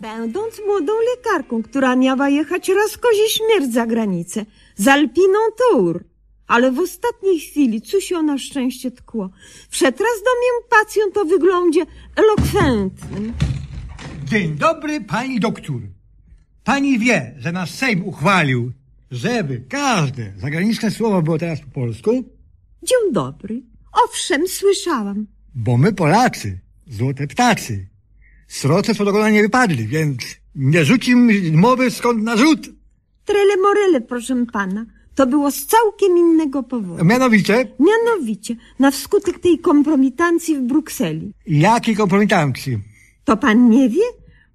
Będąc 0.00 0.60
młodą 0.66 0.92
lekarką, 1.16 1.62
która 1.62 1.96
miała 1.96 2.28
jechać 2.28 2.68
raz 2.68 2.96
kozie 2.98 3.28
śmierć 3.28 3.72
za 3.72 3.86
granicę, 3.86 4.46
z 4.76 4.88
Alpiną 4.88 5.38
Tour, 5.58 6.04
ale 6.46 6.72
w 6.72 6.78
ostatniej 6.78 7.40
chwili 7.40 7.82
coś 7.82 8.04
się 8.04 8.22
na 8.22 8.38
szczęście 8.38 8.90
tkło. 8.90 9.30
Wszedł 9.68 9.98
raz 9.98 10.22
do 10.24 10.30
mnie 10.40 10.68
pacjent 10.70 11.16
o 11.16 11.24
wyglądzie 11.24 11.86
elokwentnym. 12.16 13.32
Dzień 14.24 14.54
dobry, 14.56 15.00
pani 15.00 15.40
doktor. 15.40 15.80
Pani 16.64 16.98
wie, 16.98 17.34
że 17.38 17.52
nasz 17.52 17.70
Sejm 17.70 18.04
uchwalił, 18.04 18.72
żeby 19.10 19.64
każde 19.68 20.32
zagraniczne 20.36 20.90
słowo 20.90 21.22
było 21.22 21.38
teraz 21.38 21.60
po 21.60 21.80
polsku, 21.80 22.10
Dzień 22.82 23.12
dobry. 23.12 23.62
Owszem, 24.04 24.48
słyszałam. 24.48 25.26
Bo 25.54 25.76
my 25.78 25.92
Polacy, 25.92 26.58
złote 26.86 27.26
ptacy, 27.26 27.86
sroce 28.48 28.94
z 28.94 29.00
ogona 29.00 29.30
nie 29.30 29.42
wypadli, 29.42 29.86
więc 29.86 30.22
nie 30.54 30.84
rzuci 30.84 31.16
mi 31.16 31.52
mowy 31.52 31.90
skąd 31.90 32.22
na 32.22 32.36
rzut. 32.36 32.70
Trele 33.24 33.56
morele, 33.56 34.00
proszę 34.00 34.46
pana. 34.52 34.86
To 35.14 35.26
było 35.26 35.50
z 35.50 35.66
całkiem 35.66 36.16
innego 36.18 36.62
powodu. 36.62 37.04
Mianowicie, 37.04 37.68
Mianowicie, 37.80 38.56
na 38.78 38.90
wskutek 38.90 39.38
tej 39.38 39.58
kompromitancji 39.58 40.56
w 40.56 40.60
Brukseli. 40.60 41.32
jakiej 41.46 41.96
kompromitancji? 41.96 42.78
To 43.24 43.36
pan 43.36 43.68
nie 43.70 43.88
wie? 43.88 44.02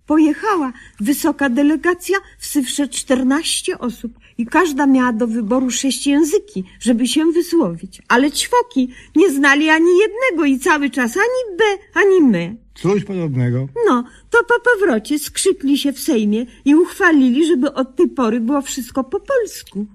Pojechała 0.06 0.74
wysoka 1.00 1.50
delegacja, 1.50 2.18
wsywsze 2.40 2.88
14 2.88 3.80
osób 3.80 4.14
i 4.38 4.46
każda 4.46 4.86
miała 4.86 5.14
do 5.14 5.28
wyboru 5.28 5.72
sześć 5.72 6.08
języki, 6.08 6.64
żeby 6.80 7.08
się 7.08 7.26
wysłowić. 7.32 8.02
Ale 8.08 8.32
ćwoki 8.32 8.90
nie 9.16 9.32
znali 9.32 9.70
ani 9.70 9.90
jednego 10.00 10.46
i 10.46 10.60
cały 10.60 10.90
czas 10.90 11.18
ani 11.18 11.58
B, 11.58 11.64
ani 11.94 12.22
me. 12.32 12.56
Coś 12.76 13.04
podobnego. 13.04 13.68
No, 13.88 14.04
to 14.30 14.38
po 14.44 14.54
powrocie 14.60 15.20
skrzykli 15.20 15.78
się 15.78 15.94
w 15.94 16.00
Sejmie 16.00 16.46
i 16.66 16.76
uchwalili, 16.76 17.48
żeby 17.48 17.74
od 17.74 17.96
tej 17.96 18.08
pory 18.08 18.40
było 18.40 18.62
wszystko 18.62 19.04
po 19.04 19.20
polsku. 19.20 19.86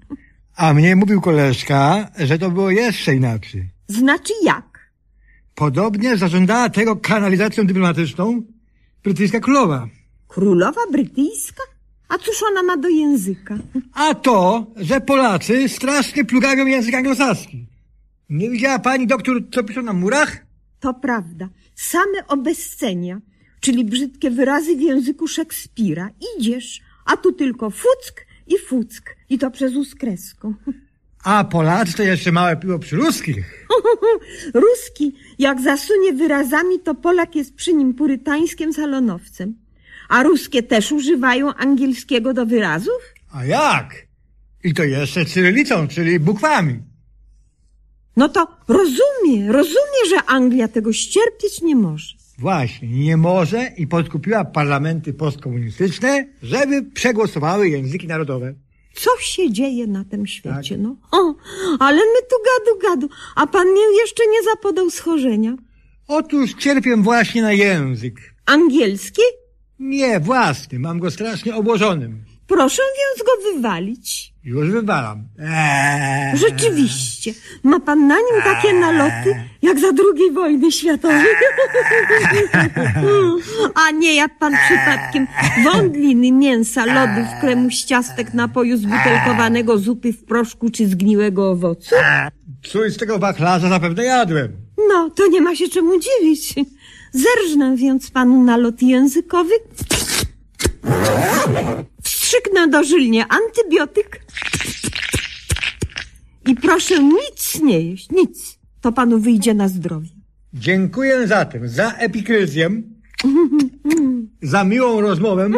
A 0.55 0.73
mnie 0.73 0.95
mówił 0.95 1.21
koleżka, 1.21 2.09
że 2.19 2.39
to 2.39 2.51
było 2.51 2.71
jeszcze 2.71 3.15
inaczej. 3.15 3.69
Znaczy 3.87 4.33
jak? 4.43 4.91
Podobnie 5.55 6.17
zażądała 6.17 6.69
tego 6.69 6.95
kanalizacją 6.95 7.67
dyplomatyczną 7.67 8.41
brytyjska 9.03 9.39
królowa. 9.39 9.87
Królowa 10.27 10.81
brytyjska? 10.91 11.63
A 12.11 12.17
cóż 12.17 12.43
ona 12.43 12.63
ma 12.63 12.77
do 12.77 12.87
języka? 12.87 13.57
A 13.93 14.13
to, 14.15 14.67
że 14.75 15.01
Polacy 15.01 15.69
strasznie 15.69 16.25
plugają 16.25 16.65
język 16.65 16.95
anglosaski. 16.95 17.65
Nie 18.29 18.49
widziała 18.49 18.79
pani 18.79 19.07
doktor, 19.07 19.41
co 19.51 19.63
piszą 19.63 19.81
na 19.81 19.93
murach? 19.93 20.45
To 20.79 20.93
prawda. 20.93 21.49
Same 21.75 22.27
obescenia, 22.27 23.21
czyli 23.59 23.85
brzydkie 23.85 24.31
wyrazy 24.31 24.75
w 24.75 24.81
języku 24.81 25.27
Szekspira. 25.27 26.09
Idziesz, 26.37 26.81
a 27.05 27.17
tu 27.17 27.31
tylko 27.31 27.69
fuck 27.69 28.25
i 28.47 28.57
fuck. 28.57 29.15
I 29.29 29.37
to 29.37 29.51
przez 29.51 29.75
uskreską. 29.75 30.53
A 31.23 31.43
Polacy 31.43 31.93
to 31.93 32.03
jeszcze 32.03 32.31
małe 32.31 32.57
piwo 32.57 32.79
przy 32.79 32.95
ruskich. 32.95 33.67
Ruski, 34.63 35.15
jak 35.39 35.61
zasunie 35.61 36.13
wyrazami, 36.13 36.79
to 36.79 36.95
Polak 36.95 37.35
jest 37.35 37.55
przy 37.55 37.73
nim 37.73 37.93
purytańskim 37.93 38.73
salonowcem. 38.73 39.60
A 40.11 40.23
ruskie 40.23 40.63
też 40.63 40.91
używają 40.91 41.53
angielskiego 41.53 42.33
do 42.33 42.45
wyrazów? 42.45 43.01
A 43.33 43.45
jak? 43.45 44.07
I 44.63 44.73
to 44.73 44.83
jeszcze 44.83 45.25
cyrylicą, 45.25 45.87
czyli 45.87 46.19
bukwami. 46.19 46.79
No 48.17 48.29
to 48.29 48.47
rozumie, 48.67 49.51
rozumie, 49.51 50.01
że 50.09 50.23
Anglia 50.27 50.67
tego 50.67 50.93
ścierpieć 50.93 51.61
nie 51.61 51.75
może. 51.75 52.15
Właśnie, 52.37 52.87
nie 52.87 53.17
może 53.17 53.71
i 53.77 53.87
podkupiła 53.87 54.45
parlamenty 54.45 55.13
postkomunistyczne, 55.13 56.27
żeby 56.43 56.83
przegłosowały 56.83 57.69
języki 57.69 58.07
narodowe. 58.07 58.53
Co 58.93 59.11
się 59.19 59.51
dzieje 59.51 59.87
na 59.87 60.05
tym 60.05 60.27
świecie, 60.27 60.77
no? 60.77 60.95
O, 61.11 61.35
ale 61.79 61.97
my 61.97 62.21
tu 62.29 62.35
gadu 62.49 62.79
gadu, 62.89 63.09
a 63.35 63.47
pan 63.47 63.67
mnie 63.67 63.99
jeszcze 64.01 64.23
nie 64.31 64.43
zapodał 64.43 64.89
schorzenia. 64.89 65.55
Otóż 66.07 66.53
cierpię 66.53 66.97
właśnie 66.97 67.41
na 67.41 67.53
język. 67.53 68.15
Angielski? 68.45 69.21
Nie, 69.81 70.19
własny, 70.19 70.79
mam 70.79 70.99
go 70.99 71.11
strasznie 71.11 71.55
obłożonym. 71.55 72.23
Proszę 72.47 72.81
więc 72.97 73.27
go 73.27 73.53
wywalić. 73.53 74.33
Już 74.43 74.69
wywalam. 74.69 75.23
Eee. 75.39 76.37
Rzeczywiście, 76.37 77.33
ma 77.63 77.79
pan 77.79 78.07
na 78.07 78.15
nim 78.15 78.41
takie 78.43 78.73
naloty, 78.73 79.35
jak 79.61 79.79
za 79.79 79.91
drugiej 79.91 80.31
wojny 80.31 80.71
światowej. 80.71 81.25
A 83.75 83.91
nie 83.91 84.15
jak 84.15 84.37
pan 84.39 84.53
przypadkiem 84.65 85.27
wądliny, 85.63 86.31
mięsa, 86.31 86.85
lodów, 86.85 87.27
kremu 87.41 87.71
z 87.71 87.85
ciastek, 87.85 88.33
napoju 88.33 88.77
zbutelkowanego, 88.77 89.77
zupy 89.77 90.13
w 90.13 90.23
proszku 90.25 90.69
czy 90.69 90.87
zgniłego 90.87 91.49
owocu? 91.49 91.95
Coś 92.63 92.93
z 92.93 92.97
tego 92.97 93.19
wachlarza 93.19 93.69
zapewne 93.69 94.03
jadłem. 94.03 94.51
No, 94.89 95.09
to 95.09 95.27
nie 95.27 95.41
ma 95.41 95.55
się 95.55 95.69
czemu 95.69 95.91
dziwić. 95.99 96.55
Zerżnę 97.11 97.75
więc 97.75 98.11
panu 98.11 98.43
nalot 98.43 98.81
językowy. 98.81 99.53
Wstrzyknę 102.03 102.67
dożylnie 102.67 103.25
antybiotyk. 103.27 104.21
I 106.47 106.55
proszę 106.55 107.03
nic 107.03 107.61
nie 107.61 107.81
jeść, 107.81 108.09
nic. 108.11 108.59
To 108.81 108.91
panu 108.91 109.19
wyjdzie 109.19 109.53
na 109.53 109.67
zdrowie. 109.67 110.09
Dziękuję 110.53 111.27
zatem 111.27 111.67
za 111.69 111.91
epikryzję, 111.91 112.69
za 114.41 114.63
miłą 114.63 115.01
rozmowę 115.01 115.49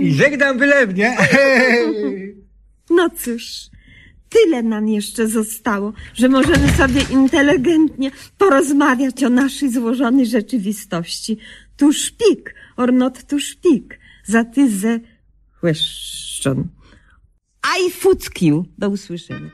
i 0.00 0.14
żegnam 0.14 0.58
wylewnie. 0.58 1.16
No 2.90 3.10
cóż, 3.10 3.44
tyle 4.32 4.62
nam 4.62 4.88
jeszcze 4.88 5.28
zostało, 5.28 5.92
że 6.14 6.28
możemy 6.28 6.68
sobie 6.68 7.00
inteligentnie 7.10 8.10
porozmawiać 8.38 9.24
o 9.24 9.30
naszej 9.30 9.72
złożonej 9.72 10.26
rzeczywistości. 10.26 11.38
Tu 11.76 11.92
szpik, 11.92 12.54
or 12.76 12.92
not 12.92 13.26
tu 13.26 13.40
szpik, 13.40 13.98
za 14.24 14.44
ty 14.44 14.70
ze 14.70 15.00
question. 15.60 16.68
I 17.78 17.90
fuck 17.90 18.42
you. 18.42 18.64
Do 18.78 18.88
usłyszenia. 18.88 19.50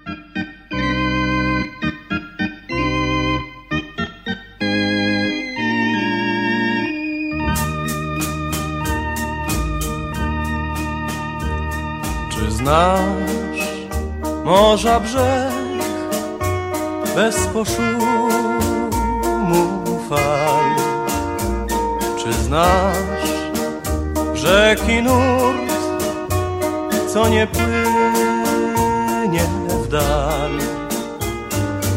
Czy 12.31 12.51
znasz 12.51 13.38
morza 14.49 15.01
brzeg 15.01 15.53
bez 17.17 17.37
poszumu 17.47 18.69
fal? 20.09 20.69
Czy 22.19 22.33
znasz 22.33 23.29
rzeki 24.35 25.03
nurt, 25.03 25.73
co 27.13 27.29
nie 27.29 27.47
płynie 27.47 29.45
w 29.69 29.89
dal? 29.89 30.51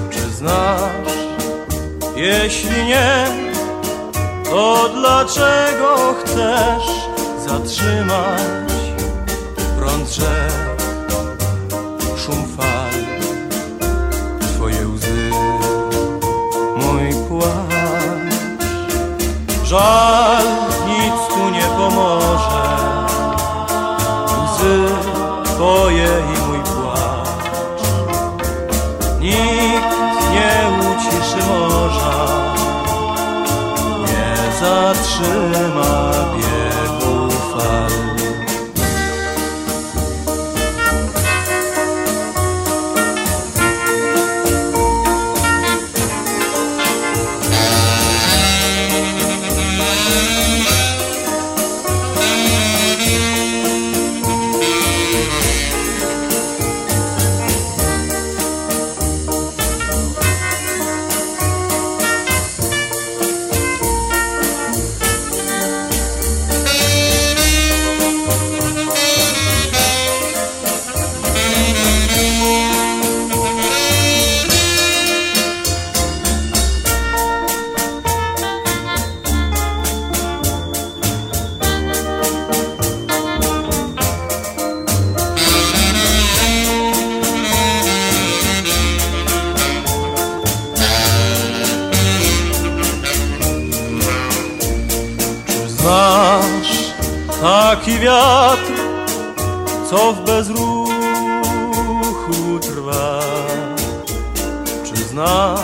Czy 0.10 0.22
znasz, 0.22 1.18
jeśli 2.16 2.86
nie, 2.86 3.26
to 4.50 4.90
dlaczego 4.96 6.14
chcesz 6.20 6.88
zatrzymać 7.48 8.74
prąd 9.78 10.10
rzek, 10.10 10.71
I 19.74 20.41
znasz 95.82 96.94
taki 97.42 98.00
wiatr, 98.00 98.74
co 99.90 100.14
w 100.14 100.26
bezruchu 100.26 100.92
trwa? 102.62 103.20
Czy 104.86 104.96
znasz 104.96 105.62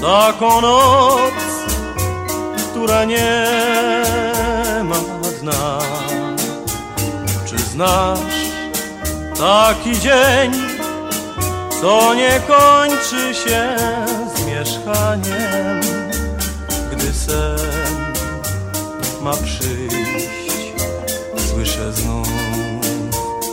taką 0.00 0.60
noc, 0.60 1.34
która 2.70 3.04
nie 3.04 3.46
ma 4.84 4.96
dna? 5.40 5.78
Czy 7.46 7.58
znasz 7.58 8.38
taki 9.38 10.00
dzień, 10.00 10.52
co 11.80 12.14
nie 12.14 12.40
kończy 12.48 13.34
się 13.34 13.76
zmieszkaniem, 14.36 15.80
gdy 16.92 17.12
ma 19.22 19.32
przyjść, 19.32 20.72
słyszę 21.50 21.92
znów 21.92 22.28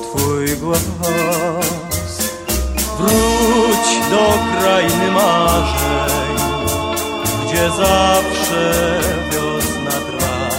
Twój 0.01 0.58
głos. 0.58 0.80
Wróć 2.99 4.10
do 4.10 4.34
krainy 4.58 5.12
marzeń, 5.12 6.36
gdzie 7.45 7.69
zawsze 7.69 8.73
wiosna 9.32 9.91
trwa. 9.91 10.49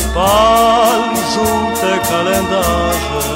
Spal 0.00 1.02
żółte 1.34 1.98
kalendarze, 2.08 3.35